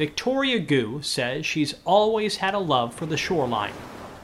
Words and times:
Victoria 0.00 0.58
Gu 0.58 1.02
says 1.02 1.44
she's 1.44 1.74
always 1.84 2.36
had 2.36 2.54
a 2.54 2.58
love 2.58 2.94
for 2.94 3.04
the 3.04 3.18
shoreline. 3.18 3.74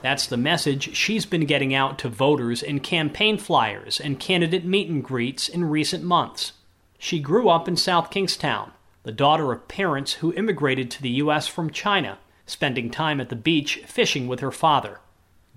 That's 0.00 0.26
the 0.26 0.38
message 0.38 0.96
she's 0.96 1.26
been 1.26 1.44
getting 1.44 1.74
out 1.74 1.98
to 1.98 2.08
voters 2.08 2.62
in 2.62 2.80
campaign 2.80 3.36
flyers 3.36 4.00
and 4.00 4.18
candidate 4.18 4.64
meet 4.64 4.88
and 4.88 5.04
greets 5.04 5.46
in 5.46 5.66
recent 5.66 6.02
months. 6.02 6.52
She 6.98 7.20
grew 7.20 7.50
up 7.50 7.68
in 7.68 7.76
South 7.76 8.10
Kingstown, 8.10 8.72
the 9.02 9.12
daughter 9.12 9.52
of 9.52 9.68
parents 9.68 10.14
who 10.14 10.32
immigrated 10.32 10.90
to 10.90 11.02
the 11.02 11.10
U.S. 11.10 11.46
from 11.46 11.68
China, 11.68 12.16
spending 12.46 12.90
time 12.90 13.20
at 13.20 13.28
the 13.28 13.36
beach 13.36 13.82
fishing 13.86 14.26
with 14.26 14.40
her 14.40 14.50
father. 14.50 15.00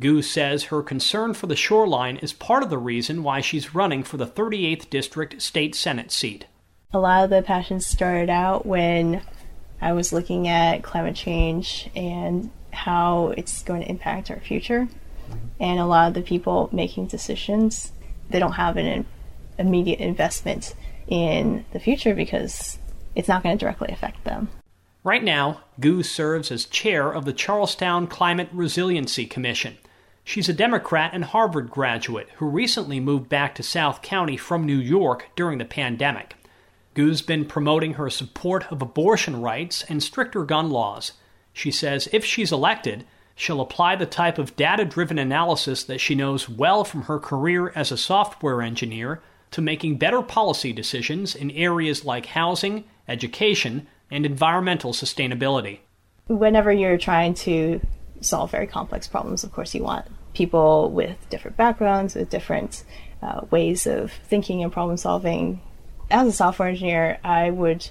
Gu 0.01 0.21
says 0.21 0.65
her 0.65 0.83
concern 0.83 1.33
for 1.33 1.47
the 1.47 1.55
shoreline 1.55 2.17
is 2.17 2.33
part 2.33 2.63
of 2.63 2.69
the 2.69 2.77
reason 2.77 3.23
why 3.23 3.39
she's 3.39 3.73
running 3.73 4.03
for 4.03 4.17
the 4.17 4.27
38th 4.27 4.89
District 4.89 5.41
State 5.41 5.73
Senate 5.73 6.11
seat. 6.11 6.47
A 6.91 6.99
lot 6.99 7.23
of 7.23 7.29
the 7.29 7.41
passion 7.41 7.79
started 7.79 8.29
out 8.29 8.65
when 8.65 9.21
I 9.81 9.93
was 9.93 10.13
looking 10.13 10.47
at 10.47 10.83
climate 10.83 11.15
change 11.15 11.89
and 11.95 12.51
how 12.71 13.33
it's 13.35 13.63
going 13.63 13.81
to 13.81 13.89
impact 13.89 14.29
our 14.29 14.39
future. 14.39 14.87
Mm-hmm. 15.29 15.37
And 15.59 15.79
a 15.79 15.85
lot 15.85 16.07
of 16.07 16.13
the 16.13 16.21
people 16.21 16.69
making 16.71 17.07
decisions, 17.07 17.91
they 18.29 18.39
don't 18.39 18.53
have 18.53 18.77
an 18.77 19.05
immediate 19.57 19.99
investment 19.99 20.75
in 21.07 21.65
the 21.73 21.79
future 21.79 22.13
because 22.13 22.77
it's 23.15 23.27
not 23.27 23.43
going 23.43 23.57
to 23.57 23.59
directly 23.63 23.89
affect 23.91 24.23
them. 24.23 24.49
Right 25.03 25.23
now, 25.23 25.61
Gu 25.79 26.03
serves 26.03 26.51
as 26.51 26.65
chair 26.65 27.11
of 27.11 27.25
the 27.25 27.33
Charlestown 27.33 28.05
Climate 28.05 28.49
Resiliency 28.51 29.25
Commission. 29.25 29.77
She's 30.23 30.47
a 30.47 30.53
Democrat 30.53 31.11
and 31.13 31.25
Harvard 31.25 31.71
graduate 31.71 32.29
who 32.35 32.45
recently 32.45 32.99
moved 32.99 33.27
back 33.27 33.55
to 33.55 33.63
South 33.63 34.03
County 34.03 34.37
from 34.37 34.63
New 34.63 34.77
York 34.77 35.29
during 35.35 35.57
the 35.57 35.65
pandemic. 35.65 36.35
Gu's 36.93 37.21
been 37.21 37.45
promoting 37.45 37.93
her 37.93 38.09
support 38.09 38.71
of 38.71 38.81
abortion 38.81 39.41
rights 39.41 39.83
and 39.87 40.03
stricter 40.03 40.43
gun 40.43 40.69
laws. 40.69 41.13
She 41.53 41.71
says 41.71 42.09
if 42.11 42.25
she's 42.25 42.51
elected, 42.51 43.05
she'll 43.35 43.61
apply 43.61 43.95
the 43.95 44.05
type 44.05 44.37
of 44.37 44.55
data 44.55 44.85
driven 44.85 45.17
analysis 45.17 45.83
that 45.85 46.01
she 46.01 46.15
knows 46.15 46.49
well 46.49 46.83
from 46.83 47.03
her 47.03 47.19
career 47.19 47.71
as 47.75 47.91
a 47.91 47.97
software 47.97 48.61
engineer 48.61 49.21
to 49.51 49.61
making 49.61 49.97
better 49.97 50.21
policy 50.21 50.73
decisions 50.73 51.35
in 51.35 51.51
areas 51.51 52.05
like 52.05 52.27
housing, 52.27 52.83
education, 53.07 53.87
and 54.09 54.25
environmental 54.25 54.93
sustainability. 54.93 55.79
Whenever 56.27 56.71
you're 56.71 56.97
trying 56.97 57.33
to 57.33 57.81
solve 58.21 58.51
very 58.51 58.67
complex 58.67 59.07
problems, 59.07 59.43
of 59.43 59.51
course, 59.51 59.73
you 59.73 59.83
want 59.83 60.05
people 60.33 60.89
with 60.91 61.17
different 61.29 61.57
backgrounds, 61.57 62.15
with 62.15 62.29
different 62.29 62.83
uh, 63.21 63.41
ways 63.49 63.87
of 63.87 64.11
thinking 64.11 64.63
and 64.63 64.71
problem 64.71 64.97
solving 64.97 65.61
as 66.11 66.27
a 66.27 66.31
software 66.31 66.69
engineer, 66.69 67.19
I 67.23 67.49
would 67.49 67.89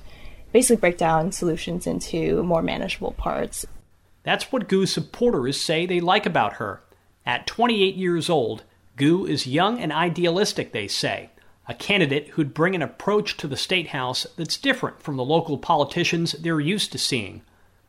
basically 0.53 0.81
break 0.81 0.99
down 0.99 1.33
solutions 1.33 1.87
into 1.87 2.43
more 2.43 2.63
manageable 2.63 3.13
parts. 3.13 3.67
That's 4.23 4.53
what 4.53 4.69
Gu's 4.69 4.93
supporters 4.93 5.61
say 5.61 5.87
they 5.87 6.01
like 6.01 6.27
about 6.27 6.55
her. 6.55 6.83
At 7.25 7.47
28 7.47 7.95
years 7.95 8.29
old, 8.29 8.65
Gu 8.97 9.27
is 9.27 9.47
young 9.47 9.79
and 9.81 9.93
idealistic, 9.93 10.73
they 10.73 10.89
say, 10.89 11.31
a 11.67 11.75
candidate 11.75 12.29
who'd 12.29 12.53
bring 12.53 12.75
an 12.75 12.83
approach 12.83 13.37
to 13.39 13.47
the 13.47 13.57
State 13.57 13.89
House 13.89 14.27
that's 14.37 14.57
different 14.57 15.03
from 15.03 15.17
the 15.17 15.25
local 15.25 15.57
politicians 15.57 16.33
they're 16.33 16.61
used 16.61 16.93
to 16.93 16.99
seeing. 16.99 17.43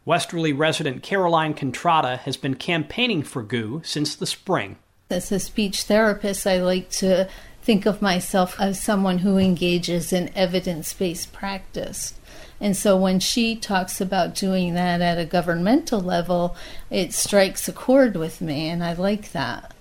Westerly 0.05 0.53
resident 0.53 1.03
Caroline 1.03 1.53
Contrada 1.53 2.19
has 2.19 2.37
been 2.37 2.55
campaigning 2.55 3.23
for 3.23 3.43
Gu 3.43 3.81
since 3.83 4.15
the 4.15 4.25
spring. 4.25 4.77
As 5.09 5.31
a 5.31 5.39
speech 5.39 5.83
therapist, 5.83 6.47
I 6.47 6.61
like 6.61 6.89
to 6.91 7.27
think 7.61 7.85
of 7.85 8.01
myself 8.01 8.59
as 8.59 8.81
someone 8.81 9.19
who 9.19 9.37
engages 9.37 10.11
in 10.11 10.31
evidence 10.35 10.93
based 10.93 11.31
practice. 11.31 12.13
And 12.59 12.77
so 12.77 12.95
when 12.95 13.19
she 13.19 13.55
talks 13.55 13.99
about 13.99 14.35
doing 14.35 14.75
that 14.75 15.01
at 15.01 15.17
a 15.17 15.25
governmental 15.25 15.99
level, 15.99 16.55
it 16.89 17.13
strikes 17.13 17.67
a 17.67 17.73
chord 17.73 18.15
with 18.15 18.39
me, 18.39 18.69
and 18.69 18.83
I 18.83 18.93
like 18.93 19.31
that. 19.31 19.73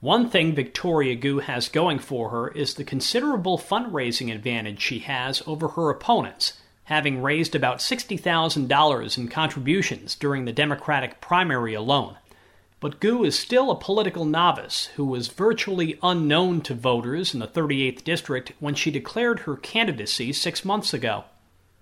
One 0.00 0.30
thing 0.30 0.54
Victoria 0.54 1.14
Gu 1.14 1.40
has 1.40 1.68
going 1.68 1.98
for 1.98 2.30
her 2.30 2.48
is 2.48 2.74
the 2.74 2.84
considerable 2.84 3.58
fundraising 3.58 4.32
advantage 4.32 4.80
she 4.80 5.00
has 5.00 5.42
over 5.46 5.68
her 5.68 5.90
opponents, 5.90 6.54
having 6.84 7.20
raised 7.20 7.54
about 7.54 7.78
$60,000 7.78 9.18
in 9.18 9.28
contributions 9.28 10.14
during 10.14 10.44
the 10.44 10.52
Democratic 10.52 11.20
primary 11.20 11.74
alone. 11.74 12.16
But 12.80 12.98
Gu 12.98 13.24
is 13.24 13.38
still 13.38 13.70
a 13.70 13.76
political 13.76 14.24
novice 14.24 14.86
who 14.96 15.04
was 15.04 15.28
virtually 15.28 15.98
unknown 16.02 16.62
to 16.62 16.74
voters 16.74 17.34
in 17.34 17.40
the 17.40 17.46
38th 17.46 18.02
District 18.04 18.52
when 18.58 18.74
she 18.74 18.90
declared 18.90 19.40
her 19.40 19.56
candidacy 19.56 20.32
six 20.32 20.64
months 20.64 20.94
ago. 20.94 21.24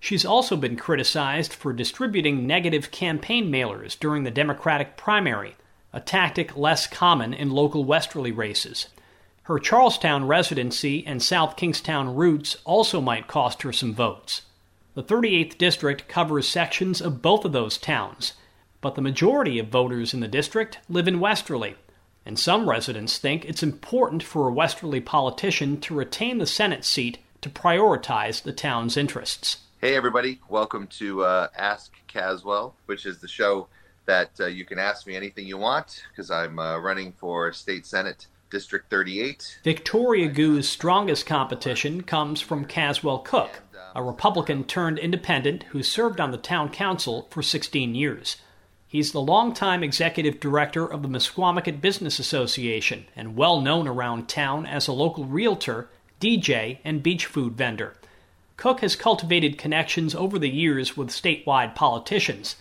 She's 0.01 0.25
also 0.25 0.57
been 0.57 0.77
criticized 0.77 1.53
for 1.53 1.73
distributing 1.73 2.49
negative 2.49 2.91
campaign 2.91 3.51
mailers 3.51 3.97
during 3.99 4.25
the 4.25 4.33
Democratic 4.33 4.97
primary, 4.97 5.57
a 5.93 6.01
tactic 6.01 6.57
less 6.57 6.89
common 6.89 7.33
in 7.33 7.51
local 7.51 7.85
westerly 7.85 8.33
races. 8.33 8.89
Her 9.45 9.61
Charlestown 9.61 10.27
residency 10.27 11.07
and 11.07 11.23
South 11.23 11.57
Kingstown 11.57 12.17
roots 12.17 12.57
also 12.65 13.01
might 13.01 13.29
cost 13.29 13.63
her 13.63 13.73
some 13.73 13.95
votes. 13.95 14.43
The 14.95 15.05
38th 15.05 15.59
District 15.59 16.09
covers 16.09 16.49
sections 16.49 17.01
of 17.01 17.23
both 17.23 17.45
of 17.45 17.53
those 17.53 17.79
towns, 17.79 18.33
but 18.81 18.95
the 18.95 19.01
majority 19.03 19.59
of 19.59 19.69
voters 19.69 20.15
in 20.15 20.21
the 20.21 20.29
district 20.29 20.79
live 20.89 21.09
in 21.09 21.21
Westerly, 21.21 21.77
and 22.25 22.39
some 22.39 22.69
residents 22.69 23.19
think 23.19 23.45
it's 23.45 23.63
important 23.63 24.23
for 24.23 24.47
a 24.47 24.53
Westerly 24.53 25.01
politician 25.01 25.81
to 25.81 25.95
retain 25.95 26.39
the 26.39 26.47
Senate 26.47 26.85
seat 26.85 27.19
to 27.41 27.51
prioritize 27.51 28.43
the 28.43 28.53
town's 28.53 28.97
interests. 28.97 29.59
Hey, 29.81 29.97
everybody. 29.97 30.41
Welcome 30.49 30.87
to 30.99 31.25
uh, 31.25 31.49
Ask 31.57 31.93
Caswell, 32.07 32.75
which 32.87 33.07
is 33.07 33.19
the 33.19 33.29
show 33.29 33.69
that 34.07 34.31
uh, 34.41 34.47
you 34.47 34.65
can 34.65 34.79
ask 34.79 35.07
me 35.07 35.17
anything 35.17 35.47
you 35.47 35.59
want 35.59 36.05
because 36.11 36.31
I'm 36.31 36.59
uh, 36.59 36.79
running 36.79 37.13
for 37.13 37.53
State 37.53 37.87
Senate 37.87 38.27
District 38.51 38.89
38. 38.91 39.59
Victoria 39.63 40.29
Gu's 40.29 40.69
strongest 40.69 41.27
competition 41.27 42.03
comes 42.03 42.41
from 42.41 42.65
Caswell 42.65 43.19
Cook, 43.19 43.61
a 43.95 44.03
Republican 44.03 44.65
turned 44.65 44.99
independent 44.99 45.65
who 45.65 45.83
served 45.83 46.21
on 46.21 46.31
the 46.31 46.39
town 46.39 46.71
council 46.71 47.27
for 47.31 47.43
16 47.43 47.95
years. 47.95 48.37
He's 48.91 49.13
the 49.13 49.21
longtime 49.21 49.85
executive 49.85 50.41
director 50.41 50.87
of 50.87 51.03
the 51.03 51.09
Misquamicut 51.09 51.83
Business 51.83 52.19
Association 52.19 53.05
and 53.15 53.37
well 53.37 53.61
known 53.61 53.87
around 53.87 54.31
town 54.31 54.65
as 54.65 54.89
a 54.89 54.93
local 54.93 55.27
realtor, 55.27 55.91
DJ, 56.23 56.79
and 56.85 57.03
beach 57.03 57.27
food 57.27 57.53
vendor. 57.53 57.97
Cook 58.57 58.81
has 58.81 58.97
cultivated 58.97 59.59
connections 59.59 60.15
over 60.15 60.39
the 60.39 60.49
years 60.49 60.97
with 60.97 61.11
statewide 61.11 61.75
politicians. 61.75 62.57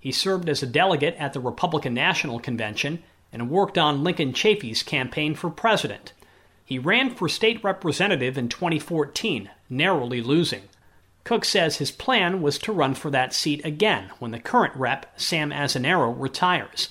He 0.00 0.10
served 0.10 0.48
as 0.48 0.64
a 0.64 0.66
delegate 0.66 1.14
at 1.16 1.32
the 1.32 1.40
Republican 1.40 1.94
National 1.94 2.40
Convention 2.40 3.04
and 3.32 3.48
worked 3.48 3.78
on 3.78 4.02
Lincoln 4.02 4.32
Chafee's 4.32 4.82
campaign 4.82 5.36
for 5.36 5.48
president. 5.48 6.12
He 6.64 6.80
ran 6.80 7.14
for 7.14 7.28
state 7.28 7.62
representative 7.62 8.36
in 8.36 8.48
2014, 8.48 9.48
narrowly 9.70 10.22
losing. 10.22 10.62
Cook 11.28 11.44
says 11.44 11.76
his 11.76 11.90
plan 11.90 12.40
was 12.40 12.56
to 12.60 12.72
run 12.72 12.94
for 12.94 13.10
that 13.10 13.34
seat 13.34 13.62
again 13.62 14.10
when 14.18 14.30
the 14.30 14.38
current 14.38 14.74
rep, 14.74 15.12
Sam 15.20 15.50
Azzinaro, 15.50 16.18
retires. 16.18 16.88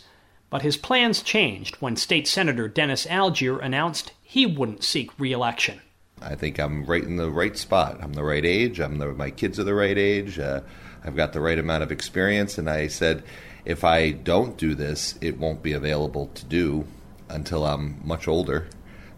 But 0.51 0.61
his 0.61 0.77
plans 0.77 1.23
changed 1.23 1.77
when 1.77 1.95
State 1.95 2.27
Senator 2.27 2.67
Dennis 2.67 3.07
Algiere 3.07 3.57
announced 3.57 4.11
he 4.21 4.45
wouldn't 4.45 4.83
seek 4.83 5.09
reelection. 5.19 5.81
I 6.21 6.35
think 6.35 6.59
I'm 6.59 6.85
right 6.85 7.01
in 7.01 7.15
the 7.15 7.31
right 7.31 7.57
spot. 7.57 7.97
I'm 7.99 8.13
the 8.13 8.23
right 8.23 8.45
age. 8.45 8.79
I'm 8.79 8.99
the, 8.99 9.11
my 9.11 9.31
kids 9.31 9.59
are 9.59 9.63
the 9.63 9.73
right 9.73 9.97
age. 9.97 10.37
Uh, 10.37 10.61
I've 11.03 11.15
got 11.15 11.33
the 11.33 11.41
right 11.41 11.57
amount 11.57 11.81
of 11.81 11.91
experience. 11.91 12.59
And 12.59 12.69
I 12.69 12.89
said, 12.89 13.23
if 13.65 13.83
I 13.83 14.11
don't 14.11 14.55
do 14.55 14.75
this, 14.75 15.17
it 15.19 15.39
won't 15.39 15.63
be 15.63 15.73
available 15.73 16.27
to 16.35 16.45
do 16.45 16.85
until 17.27 17.65
I'm 17.65 17.99
much 18.05 18.27
older. 18.27 18.67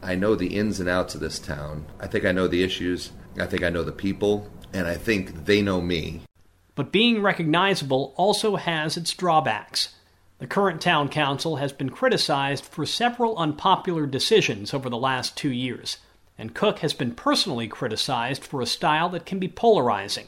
I 0.01 0.15
know 0.15 0.35
the 0.35 0.55
ins 0.55 0.79
and 0.79 0.87
outs 0.87 1.13
of 1.13 1.19
this 1.19 1.39
town. 1.39 1.87
I 1.99 2.07
think 2.07 2.23
I 2.23 2.31
know 2.31 2.47
the 2.47 2.63
issues. 2.63 3.11
I 3.37 3.47
think 3.47 3.63
I 3.63 3.69
know 3.69 3.83
the 3.83 3.91
people 3.91 4.49
and 4.73 4.87
I 4.87 4.95
think 4.95 5.45
they 5.45 5.61
know 5.61 5.81
me. 5.81 6.21
But 6.75 6.91
being 6.91 7.21
recognizable 7.21 8.13
also 8.15 8.55
has 8.55 8.95
its 8.95 9.13
drawbacks. 9.13 9.95
The 10.39 10.47
current 10.47 10.79
town 10.79 11.09
council 11.09 11.57
has 11.57 11.73
been 11.73 11.89
criticized 11.89 12.63
for 12.63 12.85
several 12.85 13.37
unpopular 13.37 14.05
decisions 14.05 14.73
over 14.73 14.89
the 14.89 14.97
last 14.97 15.35
two 15.35 15.51
years, 15.51 15.97
and 16.37 16.55
Cook 16.55 16.79
has 16.79 16.93
been 16.93 17.13
personally 17.13 17.67
criticized 17.67 18.45
for 18.45 18.61
a 18.61 18.65
style 18.65 19.09
that 19.09 19.25
can 19.25 19.39
be 19.39 19.49
polarizing. 19.49 20.27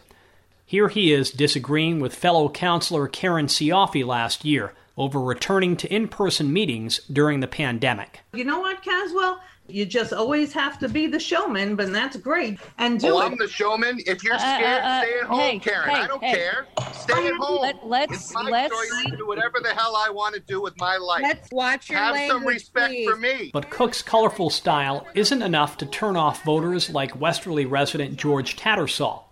Here 0.66 0.90
he 0.90 1.14
is 1.14 1.32
disagreeing 1.32 2.00
with 2.00 2.16
fellow 2.16 2.50
councilor 2.50 3.08
Karen 3.08 3.48
Cioffi 3.48 4.06
last 4.06 4.44
year 4.44 4.74
over 4.98 5.20
returning 5.20 5.76
to 5.78 5.94
in 5.94 6.08
person 6.08 6.52
meetings 6.52 7.00
during 7.12 7.40
the 7.40 7.48
pandemic. 7.48 8.22
You 8.34 8.46
know 8.46 8.60
what, 8.60 8.84
Caswell? 8.84 9.40
You 9.68 9.86
just 9.86 10.12
always 10.12 10.52
have 10.54 10.80
to 10.80 10.90
be 10.90 11.08
the 11.08 11.20
showman, 11.20 11.76
but 11.76 11.92
that's 11.94 12.18
great. 12.18 12.60
And 12.78 13.00
do 13.00 13.14
oh, 13.14 13.22
it. 13.22 13.26
I'm 13.26 13.38
the 13.38 13.48
showman. 13.48 14.02
If 14.06 14.24
you're 14.24 14.36
uh, 14.36 14.40
scared, 14.40 14.84
uh, 14.84 14.88
uh, 14.88 15.02
stay 15.02 15.20
at 15.20 15.26
home, 15.26 15.40
hey, 15.40 15.60
Karen. 15.60 15.90
Hey, 15.90 15.96
I 15.96 16.08
don't 16.08 16.24
hey. 16.24 16.34
care. 16.34 16.68
Stay 16.94 17.28
at 17.28 17.36
home. 17.36 17.62
Let, 17.62 17.88
let's 17.88 18.14
it's 18.14 18.34
my 18.34 18.42
let's 18.42 18.74
choice 18.74 19.06
to 19.12 19.18
do 19.18 19.28
whatever 19.28 19.60
the 19.62 19.70
hell 19.70 19.96
I 19.96 20.10
want 20.10 20.36
to 20.36 20.42
do 20.42 20.62
with 20.62 20.78
my 20.78 20.98
life. 20.98 21.22
Let's 21.24 21.50
watch 21.52 21.90
your 21.90 22.00
Have 22.00 22.16
language, 22.16 22.38
some 22.38 22.48
respect 22.48 22.90
please. 22.90 23.10
for 23.10 23.16
me. 23.16 23.52
But 23.54 23.70
Cook's 23.70 24.02
colorful 24.02 24.50
style 24.50 25.08
isn't 25.14 25.42
enough 25.42 25.78
to 25.78 25.86
turn 25.86 26.18
off 26.18 26.44
voters 26.44 26.90
like 26.90 27.20
Westerly 27.20 27.66
resident 27.66 28.18
George 28.18 28.58
Tattersall. 28.58 29.24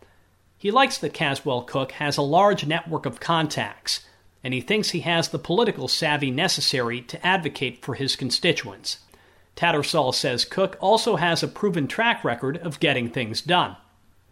He 0.58 0.72
likes 0.72 0.98
that 1.00 1.14
Caswell 1.14 1.64
Cook 1.64 1.94
has 1.94 2.18
a 2.18 2.22
large 2.22 2.66
network 2.66 3.06
of 3.06 3.20
contacts, 3.20 4.06
and 4.44 4.54
he 4.54 4.62
thinks 4.62 4.90
he 4.90 5.02
has 5.02 5.30
the 5.30 5.40
political 5.40 5.88
savvy 5.88 6.32
necessary 6.32 7.02
to 7.02 7.26
advocate 7.26 7.84
for 7.84 7.96
his 7.96 8.16
constituents. 8.16 9.00
Tattersall 9.56 10.14
says 10.14 10.46
Cook 10.46 10.78
also 10.80 11.18
has 11.18 11.44
a 11.44 11.48
proven 11.48 11.88
track 11.88 12.24
record 12.24 12.58
of 12.58 12.80
getting 12.80 13.10
things 13.10 13.42
done. 13.42 13.76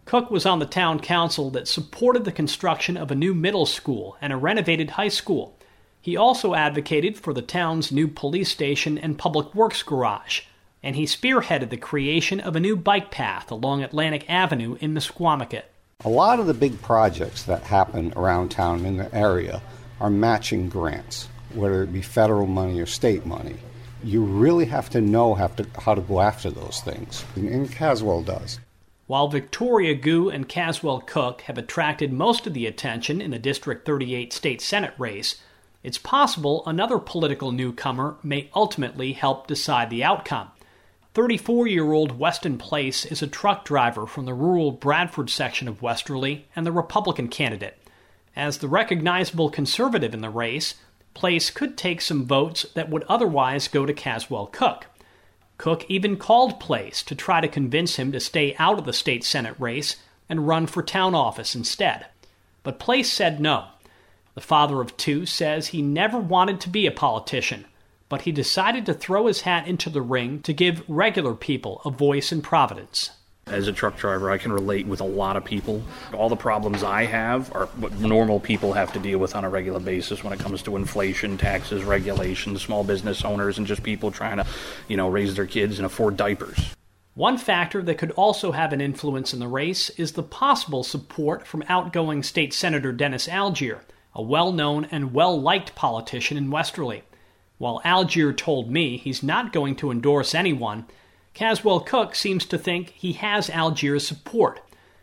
Cook 0.06 0.30
was 0.30 0.46
on 0.46 0.58
the 0.58 0.64
town 0.64 1.00
council 1.00 1.50
that 1.50 1.68
supported 1.68 2.24
the 2.24 2.32
construction 2.32 2.96
of 2.96 3.10
a 3.10 3.14
new 3.14 3.34
middle 3.34 3.66
school 3.66 4.16
and 4.22 4.32
a 4.32 4.38
renovated 4.38 4.90
high 4.90 5.08
school. 5.08 5.58
He 6.00 6.16
also 6.16 6.54
advocated 6.54 7.18
for 7.18 7.34
the 7.34 7.42
town's 7.42 7.92
new 7.92 8.08
police 8.08 8.48
station 8.48 8.96
and 8.96 9.18
public 9.18 9.54
works 9.54 9.82
garage, 9.82 10.42
and 10.82 10.96
he 10.96 11.04
spearheaded 11.04 11.68
the 11.68 11.76
creation 11.76 12.40
of 12.40 12.56
a 12.56 12.60
new 12.60 12.74
bike 12.74 13.10
path 13.10 13.50
along 13.50 13.82
Atlantic 13.82 14.24
Avenue 14.30 14.78
in 14.80 14.94
Misquamicut. 14.94 15.64
A 16.04 16.08
lot 16.08 16.40
of 16.40 16.46
the 16.46 16.54
big 16.54 16.80
projects 16.80 17.42
that 17.42 17.64
happen 17.64 18.14
around 18.16 18.48
town 18.48 18.86
in 18.86 18.96
the 18.96 19.14
area 19.14 19.60
are 20.00 20.10
matching 20.10 20.68
grants, 20.68 21.28
whether 21.54 21.82
it 21.82 21.92
be 21.92 22.02
federal 22.02 22.46
money 22.46 22.80
or 22.80 22.86
state 22.86 23.26
money. 23.26 23.56
You 24.04 24.22
really 24.22 24.66
have 24.66 24.90
to 24.90 25.00
know 25.00 25.34
how 25.34 25.48
to, 25.48 25.66
how 25.80 25.94
to 25.94 26.00
go 26.00 26.20
after 26.20 26.50
those 26.50 26.80
things, 26.84 27.24
and 27.34 27.70
Caswell 27.70 28.22
does. 28.22 28.60
While 29.08 29.28
Victoria 29.28 29.94
Gu 29.94 30.28
and 30.28 30.48
Caswell 30.48 31.00
Cook 31.00 31.40
have 31.42 31.56
attracted 31.56 32.12
most 32.12 32.46
of 32.46 32.52
the 32.52 32.66
attention 32.66 33.22
in 33.22 33.30
the 33.30 33.38
District 33.38 33.86
38 33.86 34.32
state 34.32 34.60
Senate 34.60 34.92
race, 34.98 35.40
it's 35.82 35.96
possible 35.96 36.62
another 36.66 36.98
political 36.98 37.50
newcomer 37.50 38.16
may 38.22 38.50
ultimately 38.54 39.14
help 39.14 39.46
decide 39.46 39.88
the 39.88 40.04
outcome. 40.04 40.50
34 41.14 41.66
year 41.66 41.90
old 41.90 42.18
Weston 42.18 42.58
Place 42.58 43.06
is 43.06 43.22
a 43.22 43.26
truck 43.26 43.64
driver 43.64 44.06
from 44.06 44.26
the 44.26 44.34
rural 44.34 44.70
Bradford 44.72 45.30
section 45.30 45.68
of 45.68 45.80
Westerly 45.80 46.46
and 46.54 46.66
the 46.66 46.70
Republican 46.72 47.28
candidate. 47.28 47.78
As 48.38 48.58
the 48.58 48.68
recognizable 48.68 49.50
conservative 49.50 50.14
in 50.14 50.20
the 50.20 50.30
race, 50.30 50.74
Place 51.12 51.50
could 51.50 51.76
take 51.76 52.00
some 52.00 52.24
votes 52.24 52.64
that 52.74 52.88
would 52.88 53.02
otherwise 53.08 53.66
go 53.66 53.84
to 53.84 53.92
Caswell 53.92 54.46
Cook. 54.46 54.86
Cook 55.56 55.84
even 55.88 56.16
called 56.16 56.60
Place 56.60 57.02
to 57.02 57.16
try 57.16 57.40
to 57.40 57.48
convince 57.48 57.96
him 57.96 58.12
to 58.12 58.20
stay 58.20 58.54
out 58.56 58.78
of 58.78 58.84
the 58.84 58.92
state 58.92 59.24
Senate 59.24 59.56
race 59.58 59.96
and 60.28 60.46
run 60.46 60.68
for 60.68 60.84
town 60.84 61.16
office 61.16 61.56
instead. 61.56 62.06
But 62.62 62.78
Place 62.78 63.12
said 63.12 63.40
no. 63.40 63.70
The 64.36 64.40
father 64.40 64.80
of 64.80 64.96
two 64.96 65.26
says 65.26 65.68
he 65.68 65.82
never 65.82 66.18
wanted 66.18 66.60
to 66.60 66.68
be 66.68 66.86
a 66.86 66.92
politician, 66.92 67.64
but 68.08 68.22
he 68.22 68.30
decided 68.30 68.86
to 68.86 68.94
throw 68.94 69.26
his 69.26 69.40
hat 69.40 69.66
into 69.66 69.90
the 69.90 70.00
ring 70.00 70.42
to 70.42 70.52
give 70.52 70.88
regular 70.88 71.34
people 71.34 71.82
a 71.84 71.90
voice 71.90 72.30
in 72.30 72.42
Providence. 72.42 73.10
As 73.50 73.66
a 73.66 73.72
truck 73.72 73.96
driver, 73.96 74.30
I 74.30 74.36
can 74.36 74.52
relate 74.52 74.86
with 74.86 75.00
a 75.00 75.04
lot 75.04 75.36
of 75.36 75.44
people. 75.44 75.82
All 76.12 76.28
the 76.28 76.36
problems 76.36 76.82
I 76.82 77.04
have 77.06 77.50
are 77.54 77.66
what 77.76 77.98
normal 77.98 78.40
people 78.40 78.74
have 78.74 78.92
to 78.92 78.98
deal 78.98 79.18
with 79.18 79.34
on 79.34 79.44
a 79.44 79.48
regular 79.48 79.80
basis 79.80 80.22
when 80.22 80.34
it 80.34 80.38
comes 80.38 80.62
to 80.62 80.76
inflation, 80.76 81.38
taxes, 81.38 81.82
regulations, 81.82 82.60
small 82.60 82.84
business 82.84 83.24
owners, 83.24 83.56
and 83.56 83.66
just 83.66 83.82
people 83.82 84.10
trying 84.10 84.36
to, 84.36 84.46
you 84.86 84.98
know, 84.98 85.08
raise 85.08 85.34
their 85.34 85.46
kids 85.46 85.78
and 85.78 85.86
afford 85.86 86.16
diapers. 86.16 86.74
One 87.14 87.38
factor 87.38 87.82
that 87.82 87.98
could 87.98 88.12
also 88.12 88.52
have 88.52 88.72
an 88.72 88.80
influence 88.80 89.32
in 89.32 89.40
the 89.40 89.48
race 89.48 89.90
is 89.90 90.12
the 90.12 90.22
possible 90.22 90.84
support 90.84 91.46
from 91.46 91.64
outgoing 91.68 92.22
State 92.22 92.52
Senator 92.52 92.92
Dennis 92.92 93.26
Algiere, 93.26 93.80
a 94.14 94.22
well 94.22 94.52
known 94.52 94.84
and 94.90 95.14
well 95.14 95.40
liked 95.40 95.74
politician 95.74 96.36
in 96.36 96.50
Westerly. 96.50 97.02
While 97.56 97.80
Algiere 97.84 98.36
told 98.36 98.70
me 98.70 98.98
he's 98.98 99.22
not 99.22 99.52
going 99.52 99.74
to 99.76 99.90
endorse 99.90 100.34
anyone, 100.34 100.86
Caswell 101.38 101.78
Cook 101.78 102.16
seems 102.16 102.44
to 102.46 102.58
think 102.58 102.90
he 102.96 103.12
has 103.12 103.48
Algiere's 103.48 104.04
support. 104.04 104.60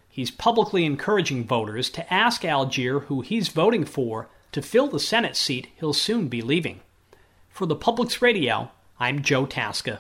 He's 0.10 0.30
publicly 0.30 0.84
encouraging 0.84 1.46
voters 1.46 1.90
to 1.92 2.14
ask 2.14 2.42
Algiere 2.44 3.04
who 3.04 3.22
he's 3.22 3.48
voting 3.48 3.86
for 3.86 4.28
to 4.52 4.62
fill 4.62 4.90
the 4.90 5.00
Senate 5.00 5.38
seat 5.38 5.70
he'll 5.78 5.94
soon 5.94 6.28
be 6.28 6.42
leaving. 6.42 6.82
For 7.50 7.66
the 7.66 7.74
Public's 7.74 8.22
Radio, 8.22 8.70
I'm 9.00 9.22
Joe 9.22 9.46
Tasca. 9.46 10.00